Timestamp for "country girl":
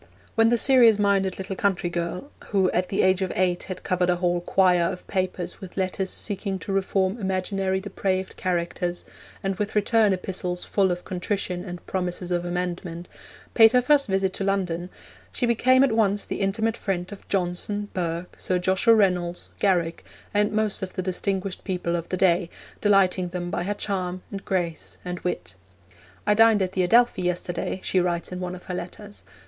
1.55-2.31